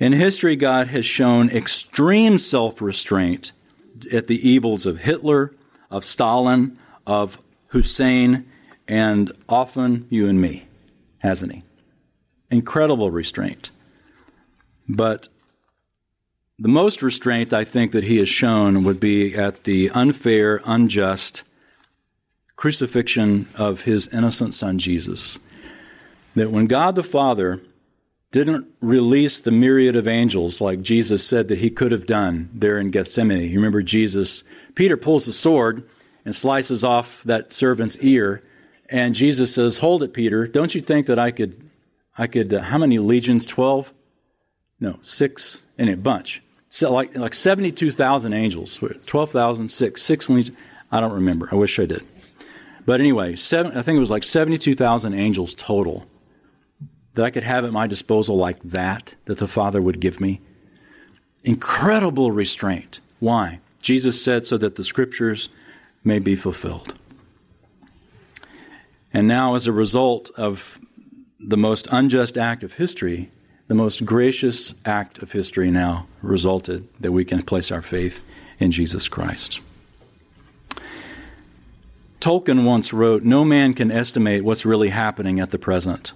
[0.00, 3.52] In history, God has shown extreme self restraint
[4.12, 5.52] at the evils of Hitler,
[5.90, 8.50] of Stalin, of Hussein,
[8.86, 10.66] and often you and me,
[11.18, 11.62] hasn't he?
[12.50, 13.70] Incredible restraint.
[14.88, 15.28] But
[16.58, 21.42] the most restraint I think that he has shown would be at the unfair, unjust
[22.56, 25.38] crucifixion of his innocent son Jesus.
[26.34, 27.60] That when God the Father
[28.34, 32.80] didn't release the myriad of angels like Jesus said that he could have done there
[32.80, 33.48] in Gethsemane.
[33.48, 34.42] You remember Jesus,
[34.74, 35.88] Peter pulls the sword
[36.24, 38.42] and slices off that servant's ear,
[38.90, 40.48] and Jesus says, "Hold it, Peter.
[40.48, 41.54] Don't you think that I could
[42.18, 43.46] I could uh, how many legions?
[43.46, 43.94] 12?
[44.80, 46.42] No, 6 in a bunch.
[46.68, 48.82] So like like 72,000 angels.
[49.06, 50.58] 12,000, 6, 6 legions.
[50.90, 51.48] I don't remember.
[51.52, 52.04] I wish I did.
[52.84, 56.04] But anyway, seven, I think it was like 72,000 angels total
[57.14, 60.40] that I could have at my disposal like that, that the Father would give me.
[61.42, 63.00] Incredible restraint.
[63.20, 63.60] Why?
[63.80, 65.48] Jesus said, so that the scriptures
[66.02, 66.94] may be fulfilled.
[69.12, 70.78] And now, as a result of
[71.38, 73.30] the most unjust act of history,
[73.68, 78.22] the most gracious act of history now resulted that we can place our faith
[78.58, 79.60] in Jesus Christ.
[82.20, 86.12] Tolkien once wrote, No man can estimate what's really happening at the present.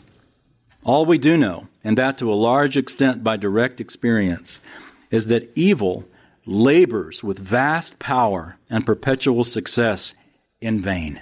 [0.88, 4.62] All we do know, and that to a large extent by direct experience,
[5.10, 6.06] is that evil
[6.46, 10.14] labors with vast power and perpetual success
[10.62, 11.20] in vain,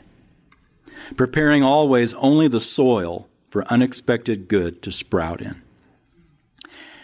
[1.16, 5.60] preparing always only the soil for unexpected good to sprout in.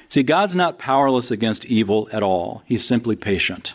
[0.08, 2.62] See, God's not powerless against evil at all.
[2.64, 3.74] He's simply patient,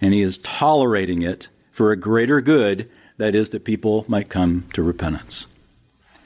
[0.00, 4.70] and He is tolerating it for a greater good, that is, that people might come
[4.72, 5.51] to repentance.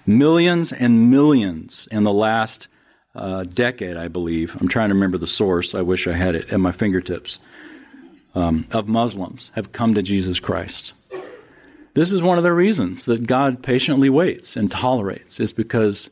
[0.06, 2.68] Millions and millions in the last
[3.14, 4.56] uh, decade, I believe.
[4.60, 5.74] I'm trying to remember the source.
[5.74, 7.38] I wish I had it at my fingertips.
[8.34, 10.92] Um, of Muslims have come to Jesus Christ.
[11.94, 16.10] This is one of the reasons that God patiently waits and tolerates, is because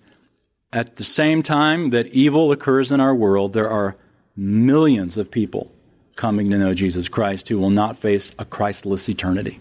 [0.72, 3.96] at the same time that evil occurs in our world, there are
[4.34, 5.70] millions of people
[6.16, 9.60] coming to know Jesus Christ who will not face a Christless eternity.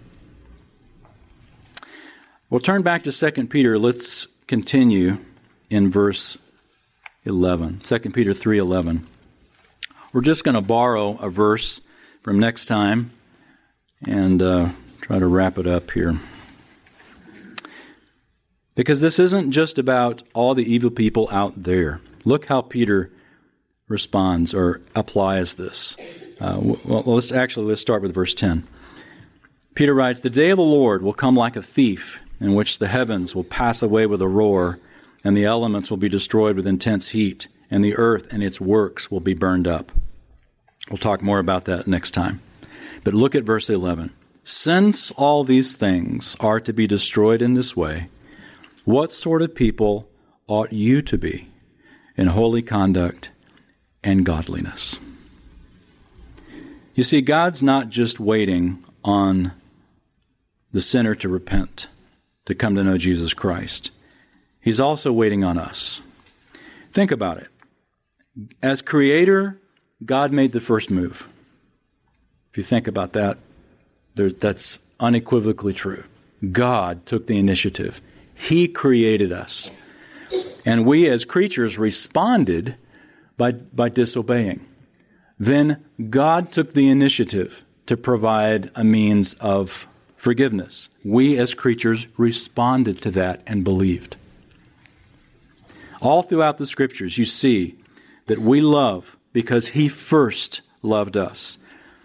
[2.54, 3.80] We'll turn back to 2 Peter.
[3.80, 5.18] Let's continue
[5.72, 6.38] in verse
[7.26, 7.82] 11.
[7.84, 9.08] 2 Peter 3:11.
[10.14, 11.82] We're just going to borrow a verse
[12.22, 13.10] from next time
[14.06, 14.70] and uh,
[15.02, 16.20] try to wrap it up here.
[18.76, 22.02] Because this isn't just about all the evil people out there.
[22.24, 23.10] Look how Peter
[23.88, 25.98] responds or applies this.
[26.40, 28.68] Uh, well, let's actually let's start with verse 10.
[29.74, 32.90] Peter writes, "The day of the Lord will come like a thief." In which the
[32.90, 34.78] heavens will pass away with a roar,
[35.24, 39.10] and the elements will be destroyed with intense heat, and the earth and its works
[39.10, 39.94] will be burned up.
[40.90, 42.42] We'll talk more about that next time.
[43.06, 44.12] But look at verse 11.
[44.44, 48.10] Since all these things are to be destroyed in this way,
[48.84, 50.10] what sort of people
[50.46, 51.48] ought you to be
[52.18, 53.32] in holy conduct
[54.04, 55.00] and godliness?
[56.94, 59.54] You see, God's not just waiting on
[60.74, 61.88] the sinner to repent
[62.46, 63.92] to come to know Jesus Christ.
[64.60, 66.02] He's also waiting on us.
[66.92, 67.50] Think about it.
[68.62, 69.60] As creator,
[70.06, 71.28] God made the first move.
[72.52, 73.38] If you think about that,
[74.16, 76.04] that's unequivocally true.
[76.52, 78.02] God took the initiative.
[78.36, 79.72] He created us.
[80.66, 82.76] And we as creatures responded
[83.38, 84.66] by, by disobeying.
[85.40, 89.88] Then God took the initiative to provide a means of
[90.24, 90.88] forgiveness.
[91.04, 94.16] We as creatures responded to that and believed.
[96.02, 97.76] All throughout the scriptures, you see
[98.28, 101.58] that we love because He first loved us.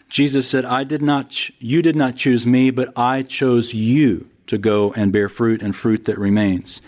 [0.08, 4.28] Jesus said, I did not, ch- you did not choose me, but I chose you
[4.46, 6.80] to go and bear fruit and fruit that remains.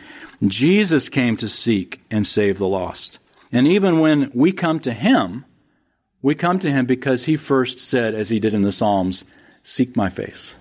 [0.44, 3.20] Jesus came to seek and save the lost.
[3.52, 5.44] And even when we come to him,
[6.22, 9.24] we come to him because he first said, as he did in the Psalms,
[9.62, 10.56] Seek my face.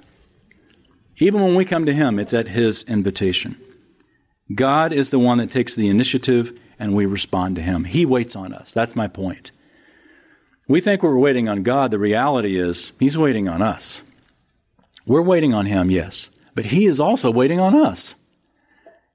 [1.20, 3.58] Even when we come to him, it's at his invitation.
[4.56, 7.84] God is the one that takes the initiative and we respond to him.
[7.84, 8.74] He waits on us.
[8.74, 9.52] That's my point.
[10.68, 11.92] We think we're waiting on God.
[11.92, 14.04] The reality is, he's waiting on us.
[15.06, 18.16] We're waiting on him, yes, but he is also waiting on us.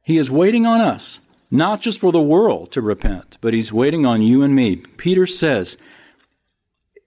[0.02, 4.04] He is waiting on us, not just for the world to repent, but he's waiting
[4.04, 4.76] on you and me.
[4.76, 5.78] Peter says,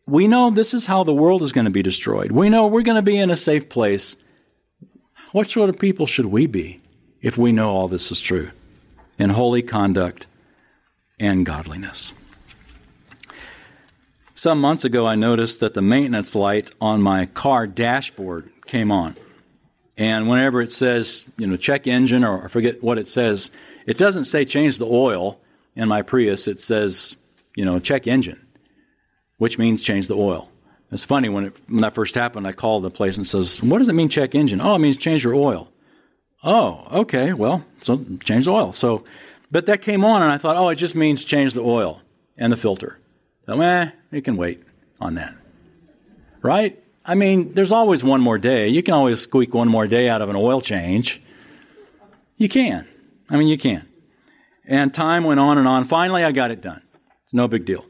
[0.07, 2.31] we know this is how the world is going to be destroyed.
[2.31, 4.15] We know we're going to be in a safe place.
[5.37, 6.81] What sort of people should we be
[7.21, 8.49] if we know all this is true?
[9.19, 10.25] In holy conduct
[11.19, 12.11] and godliness.
[14.33, 19.15] Some months ago, I noticed that the maintenance light on my car dashboard came on.
[19.95, 23.51] And whenever it says, you know, check engine or I forget what it says,
[23.85, 25.39] it doesn't say change the oil
[25.75, 26.47] in my Prius.
[26.47, 27.15] It says,
[27.55, 28.41] you know, check engine
[29.37, 30.49] which means change the oil.
[30.91, 33.79] It's funny when, it, when that first happened, I called the place and says, "What
[33.79, 35.69] does it mean check engine?" Oh, it means change your oil.
[36.43, 37.33] Oh, okay.
[37.33, 38.71] Well, so change the oil.
[38.71, 39.03] So,
[39.51, 42.01] but that came on, and I thought, oh, it just means change the oil
[42.37, 42.99] and the filter.
[43.45, 44.63] So, eh, you can wait
[44.99, 45.35] on that,
[46.41, 46.81] right?
[47.05, 48.67] I mean, there's always one more day.
[48.67, 51.21] You can always squeak one more day out of an oil change.
[52.35, 52.85] You can.
[53.29, 53.87] I mean, you can.
[54.65, 55.85] And time went on and on.
[55.85, 56.81] Finally, I got it done.
[57.23, 57.85] It's no big deal.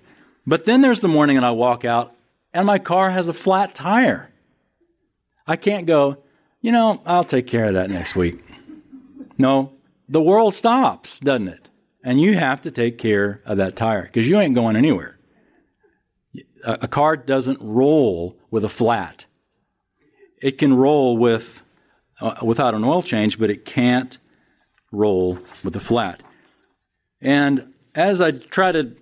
[0.46, 2.16] But then there's the morning and I walk out
[2.58, 4.32] and my car has a flat tire.
[5.46, 6.24] I can't go,
[6.60, 8.44] you know, I'll take care of that next week.
[9.38, 9.74] No,
[10.10, 11.70] the world stops, doesn't it?
[12.04, 15.20] And you have to take care of that tire because you ain't going anywhere.
[16.66, 19.28] A, a car doesn't roll with a flat.
[20.42, 21.62] It can roll with
[22.20, 24.18] uh, without an oil change, but it can't
[24.92, 26.24] roll with a flat.
[27.22, 28.96] And as I try to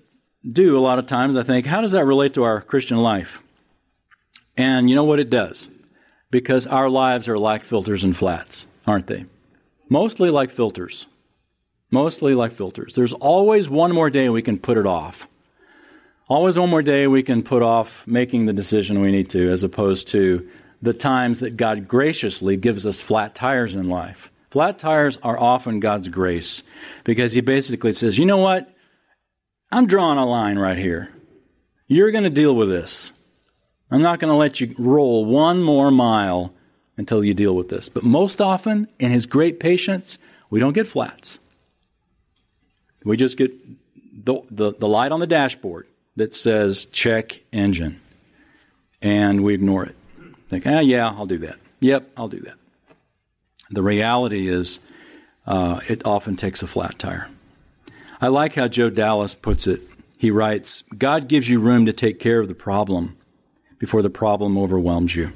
[0.46, 3.42] do a lot of times, I think, how does that relate to our Christian life?
[4.58, 5.70] And you know what it does?
[6.32, 9.26] Because our lives are like filters and flats, aren't they?
[9.90, 11.08] Mostly like filters.
[11.92, 12.96] Mostly like filters.
[12.96, 15.28] There's always one more day we can put it off.
[16.28, 19.62] Always one more day we can put off making the decision we need to, as
[19.62, 20.50] opposed to
[20.82, 24.32] the times that God graciously gives us flat tires in life.
[24.50, 26.64] Flat tires are often God's grace
[27.04, 28.74] because He basically says, you know what?
[29.72, 31.12] I'm drawing a line right here.
[31.88, 33.12] You're going to deal with this.
[33.92, 36.54] I'm not going to let you roll one more mile
[36.98, 37.90] until you deal with this.
[37.90, 40.18] But most often, in His great patience,
[40.50, 41.40] we don't get flats.
[43.04, 43.54] We just get
[44.26, 48.02] the, the, the light on the dashboard that says check engine,
[49.02, 49.96] and we ignore it.
[50.50, 51.58] Think, ah, yeah, I'll do that.
[51.82, 52.56] Yep, I'll do that.
[53.70, 54.80] The reality is,
[55.46, 57.30] uh, it often takes a flat tire.
[58.22, 59.82] I like how Joe Dallas puts it.
[60.18, 63.18] He writes God gives you room to take care of the problem
[63.78, 65.34] before the problem overwhelms you.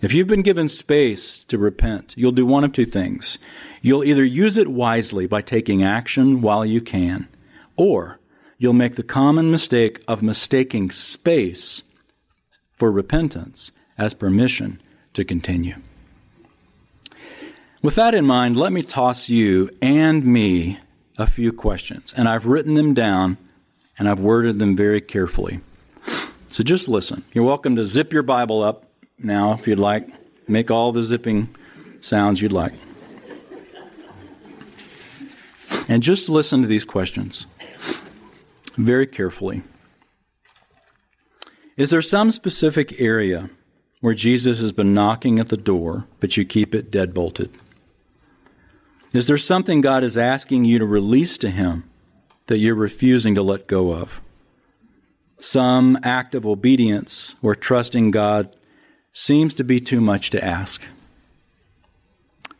[0.00, 3.38] If you've been given space to repent, you'll do one of two things.
[3.82, 7.28] You'll either use it wisely by taking action while you can,
[7.76, 8.18] or
[8.58, 11.84] you'll make the common mistake of mistaking space
[12.72, 14.80] for repentance as permission
[15.12, 15.76] to continue.
[17.80, 20.80] With that in mind, let me toss you and me
[21.16, 23.38] a few questions, and I've written them down
[23.98, 25.60] and I've worded them very carefully.
[26.52, 27.24] So just listen.
[27.32, 28.84] You're welcome to zip your Bible up
[29.16, 30.06] now if you'd like.
[30.46, 31.48] Make all the zipping
[31.98, 32.74] sounds you'd like.
[35.88, 37.46] And just listen to these questions
[38.76, 39.62] very carefully.
[41.78, 43.48] Is there some specific area
[44.02, 47.48] where Jesus has been knocking at the door, but you keep it dead bolted?
[49.14, 51.88] Is there something God is asking you to release to Him
[52.48, 54.20] that you're refusing to let go of?
[55.42, 58.56] Some act of obedience or trusting God
[59.12, 60.86] seems to be too much to ask.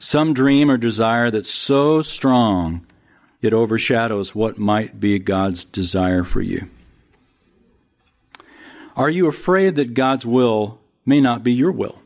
[0.00, 2.84] Some dream or desire that's so strong
[3.40, 6.68] it overshadows what might be God's desire for you.
[8.96, 12.00] Are you afraid that God's will may not be your will?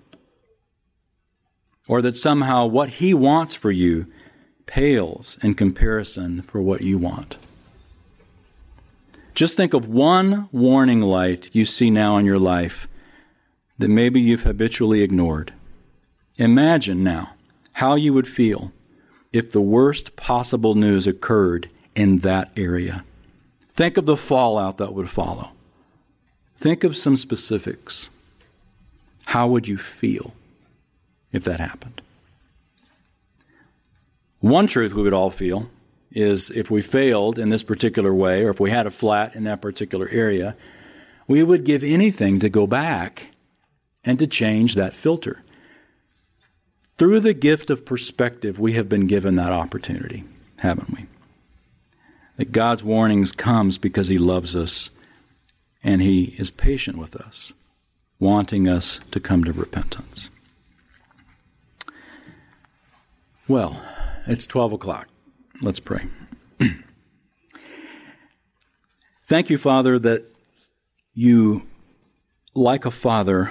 [1.88, 4.08] Or that somehow what He wants for you
[4.66, 7.38] pales in comparison for what you want.
[9.36, 12.88] Just think of one warning light you see now in your life
[13.76, 15.52] that maybe you've habitually ignored.
[16.38, 17.34] Imagine now
[17.72, 18.72] how you would feel
[19.34, 23.04] if the worst possible news occurred in that area.
[23.68, 25.50] Think of the fallout that would follow.
[26.56, 28.08] Think of some specifics.
[29.26, 30.32] how would you feel
[31.30, 32.00] if that happened?
[34.40, 35.68] One truth we would all feel
[36.10, 39.44] is if we failed in this particular way, or if we had a flat in
[39.44, 40.56] that particular area,
[41.26, 43.30] we would give anything to go back
[44.04, 45.42] and to change that filter.
[46.96, 50.24] Through the gift of perspective, we have been given that opportunity,
[50.58, 51.06] haven't we?
[52.36, 54.90] That God's warnings comes because he loves us
[55.82, 57.52] and he is patient with us,
[58.18, 60.30] wanting us to come to repentance.
[63.46, 63.80] Well,
[64.26, 65.08] it's 12 o'clock.
[65.62, 66.06] Let's pray.
[69.28, 70.24] Thank you, Father, that
[71.14, 71.66] you,
[72.54, 73.50] like a father,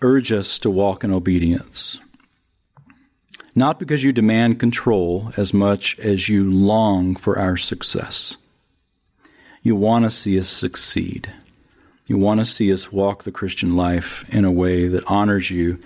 [0.00, 2.00] urge us to walk in obedience.
[3.54, 8.38] Not because you demand control as much as you long for our success.
[9.62, 11.30] You want to see us succeed.
[12.06, 15.78] You want to see us walk the Christian life in a way that honors you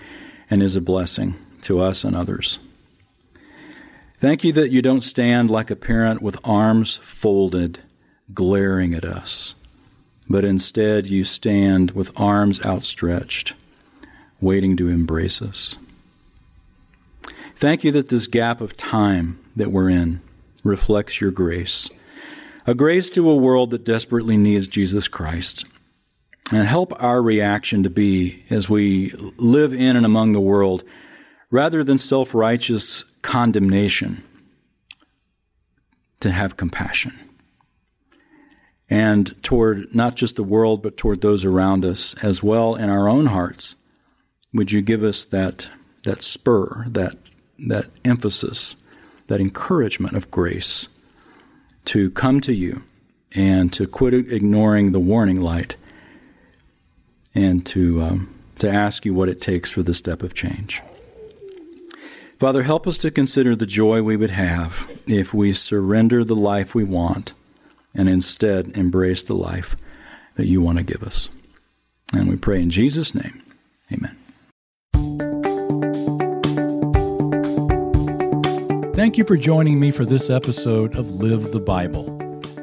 [0.49, 2.59] and is a blessing to us and others.
[4.19, 7.81] Thank you that you don't stand like a parent with arms folded,
[8.33, 9.53] glaring at us,
[10.27, 13.53] but instead you stand with arms outstretched,
[14.41, 15.77] waiting to embrace us.
[17.55, 20.21] Thank you that this gap of time that we're in
[20.63, 21.87] reflects your grace,
[22.65, 25.63] a grace to a world that desperately needs Jesus Christ.
[26.51, 30.83] And help our reaction to be, as we live in and among the world,
[31.51, 34.23] rather than self righteous condemnation,
[36.21, 37.13] to have compassion.
[38.89, 43.09] And toward not just the world, but toward those around us as well in our
[43.09, 43.75] own hearts,
[44.53, 45.67] would you give us that,
[46.03, 47.17] that spur, that,
[47.59, 48.77] that emphasis,
[49.27, 50.87] that encouragement of grace
[51.83, 52.81] to come to you
[53.33, 55.75] and to quit ignoring the warning light
[57.35, 60.81] and to, um, to ask you what it takes for the step of change.
[62.39, 66.75] Father, help us to consider the joy we would have if we surrender the life
[66.75, 67.33] we want
[67.95, 69.75] and instead embrace the life
[70.35, 71.29] that you want to give us.
[72.13, 73.41] And we pray in Jesus' name.
[73.91, 74.15] Amen.
[78.93, 82.13] Thank you for joining me for this episode of Live the Bible.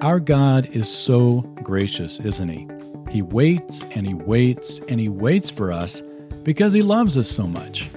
[0.02, 2.68] Our God is so gracious, isn't He?
[3.10, 6.00] He waits and He waits and He waits for us
[6.44, 7.90] because He loves us so much.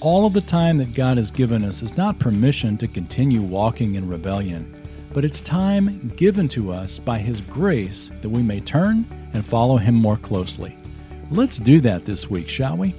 [0.00, 3.96] All of the time that God has given us is not permission to continue walking
[3.96, 4.80] in rebellion,
[5.12, 9.76] but it's time given to us by His grace that we may turn and follow
[9.76, 10.78] Him more closely.
[11.32, 12.94] Let's do that this week, shall we?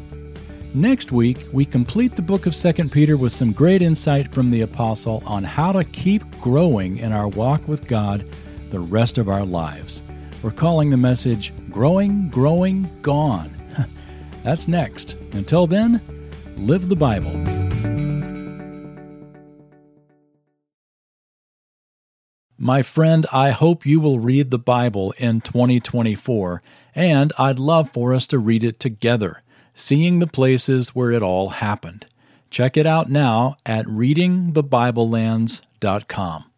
[0.73, 4.61] Next week, we complete the book of 2 Peter with some great insight from the
[4.61, 8.25] Apostle on how to keep growing in our walk with God
[8.71, 10.03] the rest of our lives.
[10.43, 13.55] We're calling the message Growing, Growing, Gone.
[14.43, 15.13] That's next.
[15.31, 16.01] Until then,
[16.59, 17.31] Live the Bible.
[22.57, 26.61] My friend, I hope you will read the Bible in 2024,
[26.93, 29.41] and I'd love for us to read it together,
[29.73, 32.07] seeing the places where it all happened.
[32.49, 36.48] Check it out now at readingthebiblelands.com.